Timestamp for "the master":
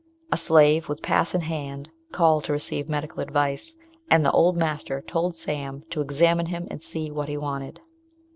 4.25-4.99